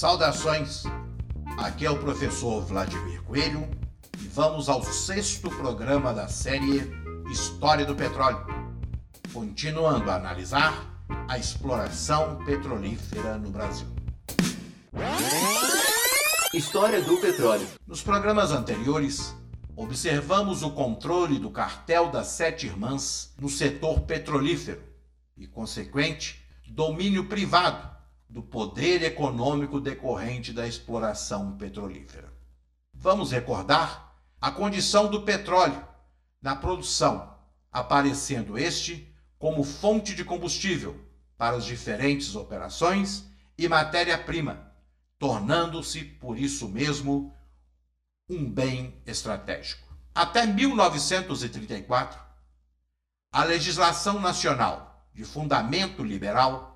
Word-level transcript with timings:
Saudações! 0.00 0.84
Aqui 1.58 1.84
é 1.84 1.90
o 1.90 1.98
professor 1.98 2.64
Vladimir 2.64 3.22
Coelho 3.22 3.68
e 4.18 4.28
vamos 4.28 4.70
ao 4.70 4.82
sexto 4.82 5.50
programa 5.50 6.14
da 6.14 6.26
série 6.26 6.90
História 7.30 7.84
do 7.84 7.94
Petróleo, 7.94 8.46
continuando 9.30 10.10
a 10.10 10.14
analisar 10.14 11.04
a 11.28 11.36
exploração 11.36 12.42
petrolífera 12.46 13.36
no 13.36 13.50
Brasil. 13.50 13.86
História 16.54 17.02
do 17.02 17.18
petróleo. 17.18 17.68
Nos 17.86 18.02
programas 18.02 18.52
anteriores, 18.52 19.36
observamos 19.76 20.62
o 20.62 20.70
controle 20.70 21.38
do 21.38 21.50
cartel 21.50 22.10
das 22.10 22.28
Sete 22.28 22.66
Irmãs 22.66 23.34
no 23.38 23.50
setor 23.50 24.00
petrolífero 24.00 24.82
e, 25.36 25.46
consequente, 25.46 26.42
domínio 26.70 27.26
privado 27.26 27.99
do 28.30 28.42
poder 28.42 29.02
econômico 29.02 29.80
decorrente 29.80 30.52
da 30.52 30.66
exploração 30.66 31.56
petrolífera. 31.56 32.32
Vamos 32.94 33.32
recordar 33.32 34.14
a 34.40 34.52
condição 34.52 35.10
do 35.10 35.22
petróleo 35.22 35.84
na 36.40 36.54
produção, 36.54 37.36
aparecendo 37.72 38.56
este 38.56 39.12
como 39.36 39.64
fonte 39.64 40.14
de 40.14 40.24
combustível 40.24 41.04
para 41.36 41.56
as 41.56 41.64
diferentes 41.64 42.36
operações 42.36 43.24
e 43.58 43.68
matéria-prima, 43.68 44.72
tornando-se, 45.18 46.04
por 46.04 46.38
isso 46.38 46.68
mesmo, 46.68 47.34
um 48.28 48.48
bem 48.48 48.94
estratégico. 49.04 49.88
Até 50.14 50.46
1934, 50.46 52.20
a 53.32 53.44
legislação 53.44 54.20
nacional 54.20 55.04
de 55.12 55.24
fundamento 55.24 56.04
liberal 56.04 56.69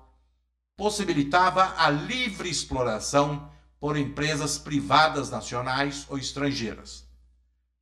possibilitava 0.77 1.75
a 1.77 1.89
livre 1.89 2.49
exploração 2.49 3.51
por 3.79 3.97
empresas 3.97 4.57
privadas 4.57 5.29
nacionais 5.29 6.05
ou 6.09 6.17
estrangeiras. 6.17 7.07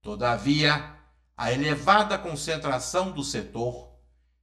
Todavia, 0.02 0.96
a 1.36 1.52
elevada 1.52 2.18
concentração 2.18 3.12
do 3.12 3.24
setor, 3.24 3.90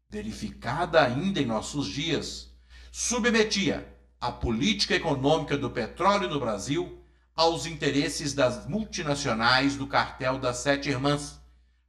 verificada 0.09 1.03
ainda 1.03 1.41
em 1.41 1.47
nossos 1.47 1.87
dias, 1.87 2.51
submetia 2.91 3.87
a 4.21 4.33
política 4.33 4.95
econômica 4.95 5.57
do 5.57 5.71
petróleo 5.71 6.29
no 6.29 6.41
Brasil 6.41 7.01
aos 7.35 7.65
interesses 7.65 8.35
das 8.35 8.67
multinacionais 8.67 9.77
do 9.77 9.87
cartel 9.87 10.39
das 10.39 10.59
Sete 10.59 10.91
Irmãs, 10.91 11.41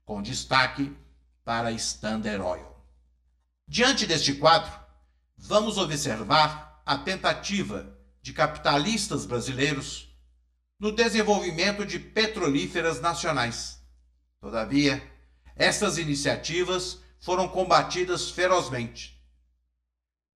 com 0.05 0.21
destaque 0.21 0.95
para 1.43 1.69
a 1.69 1.71
Standard 1.71 2.41
Oil. 2.41 2.67
Diante 3.67 4.05
deste 4.05 4.33
quadro, 4.33 4.71
vamos 5.41 5.77
observar 5.77 6.81
a 6.85 6.97
tentativa 6.97 7.97
de 8.21 8.31
capitalistas 8.31 9.25
brasileiros 9.25 10.07
no 10.79 10.91
desenvolvimento 10.91 11.85
de 11.85 11.99
petrolíferas 11.99 13.01
nacionais. 13.01 13.81
Todavia, 14.39 15.01
essas 15.55 15.97
iniciativas 15.97 16.99
foram 17.19 17.47
combatidas 17.47 18.29
ferozmente. 18.29 19.19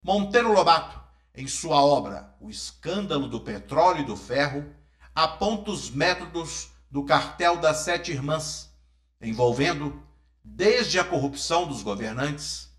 Monteiro 0.02 0.52
Lobato, 0.52 1.00
em 1.34 1.46
sua 1.46 1.84
obra 1.84 2.34
O 2.40 2.50
Escândalo 2.50 3.28
do 3.28 3.40
Petróleo 3.40 4.02
e 4.02 4.06
do 4.06 4.16
Ferro, 4.16 4.74
aponta 5.14 5.70
os 5.70 5.90
métodos 5.90 6.70
do 6.90 7.04
cartel 7.04 7.56
das 7.56 7.78
Sete 7.78 8.12
Irmãs, 8.12 8.72
envolvendo 9.20 10.02
desde 10.44 10.98
a 10.98 11.04
corrupção 11.04 11.66
dos 11.66 11.82
governantes, 11.82 12.70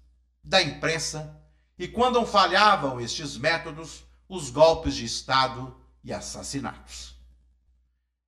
da 0.44 0.61
imprensa 0.61 1.38
e 1.78 1.88
quando 1.88 2.25
falhavam 2.25 3.00
estes 3.00 3.38
métodos, 3.38 4.03
os 4.28 4.50
golpes 4.50 4.95
de 4.95 5.06
Estado 5.06 5.80
e 6.03 6.11
assassinatos. 6.11 7.16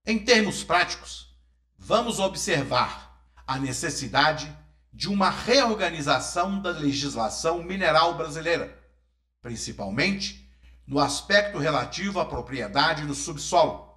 Em 0.05 0.19
termos 0.19 0.63
práticos, 0.63 1.35
vamos 1.77 2.19
observar 2.19 3.19
a 3.45 3.57
necessidade 3.57 4.55
de 4.93 5.09
uma 5.09 5.29
reorganização 5.29 6.61
da 6.61 6.71
legislação 6.71 7.61
mineral 7.63 8.15
brasileira, 8.15 8.81
principalmente 9.41 10.47
no 10.85 10.99
aspecto 10.99 11.57
relativo 11.57 12.19
à 12.19 12.25
propriedade 12.25 13.05
do 13.05 13.15
subsolo, 13.15 13.89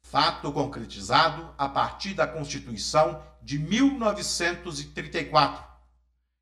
fato 0.00 0.52
concretizado 0.52 1.54
a 1.58 1.68
partir 1.68 2.14
da 2.14 2.26
Constituição 2.26 3.22
de 3.42 3.58
1934 3.58 5.68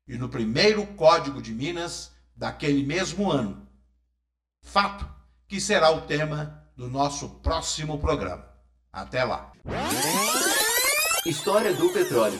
e 0.07 0.17
no 0.17 0.29
primeiro 0.29 0.87
Código 0.95 1.41
de 1.41 1.53
Minas 1.53 2.15
daquele 2.37 2.85
mesmo 2.85 3.31
ano. 3.31 3.67
Fato 4.63 5.07
que 5.47 5.59
será 5.59 5.91
o 5.91 6.01
tema 6.01 6.63
do 6.75 6.87
nosso 6.87 7.29
próximo 7.41 7.97
programa. 7.97 8.45
Até 8.93 9.23
lá. 9.23 9.51
História 11.25 11.73
do 11.73 11.89
petróleo. 11.91 12.39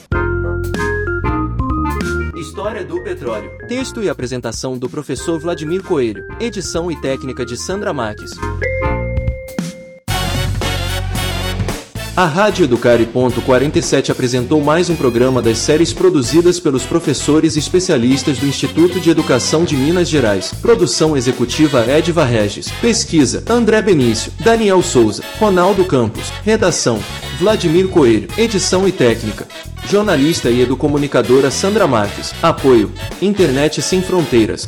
História 2.37 2.85
do 2.85 3.03
petróleo. 3.03 3.57
Texto 3.67 4.03
e 4.03 4.09
apresentação 4.09 4.77
do 4.77 4.89
professor 4.89 5.39
Vladimir 5.39 5.83
Coelho. 5.83 6.23
Edição 6.39 6.91
e 6.91 7.01
técnica 7.01 7.45
de 7.45 7.57
Sandra 7.57 7.91
Marques. 7.93 8.31
A 12.17 12.25
Rádio 12.25 12.63
Educare. 12.63 13.05
47 13.05 14.11
apresentou 14.11 14.59
mais 14.59 14.89
um 14.89 14.95
programa 14.95 15.39
das 15.39 15.59
séries 15.59 15.93
produzidas 15.93 16.59
pelos 16.59 16.83
professores 16.83 17.55
e 17.55 17.59
especialistas 17.59 18.39
do 18.39 18.47
Instituto 18.47 18.99
de 18.99 19.11
Educação 19.11 19.63
de 19.63 19.75
Minas 19.75 20.09
Gerais. 20.09 20.51
Produção 20.59 21.15
executiva 21.15 21.85
Edva 21.85 22.25
Regis. 22.25 22.71
Pesquisa 22.81 23.43
André 23.47 23.83
Benício, 23.83 24.31
Daniel 24.39 24.81
Souza, 24.81 25.21
Ronaldo 25.37 25.85
Campos. 25.85 26.31
Redação 26.43 26.99
Vladimir 27.37 27.87
Coelho. 27.87 28.29
Edição 28.35 28.87
e 28.87 28.91
técnica. 28.91 29.47
Jornalista 29.87 30.49
e 30.49 30.61
educomunicadora 30.61 31.51
Sandra 31.51 31.85
Marques. 31.85 32.33
Apoio 32.41 32.91
Internet 33.21 33.79
Sem 33.79 34.01
Fronteiras. 34.01 34.67